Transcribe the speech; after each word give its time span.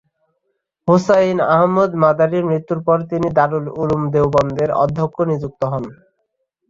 হুসাইন 0.87 1.37
আহমদ 1.55 1.91
মাদানির 2.03 2.43
মৃত্যুর 2.45 2.79
পর 2.87 2.97
তিনি 3.11 3.27
দারুল 3.37 3.65
উলুম 3.81 4.01
দেওবন্দের 4.13 4.69
অধ্যক্ষ 4.83 5.17
নিযুক্ত 5.29 5.61
হন। 5.71 5.83